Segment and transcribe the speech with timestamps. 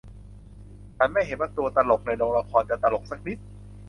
[0.97, 3.37] ฉันไม่เห็นว่าตัวตลกในโรงละครจะตลกสักนิด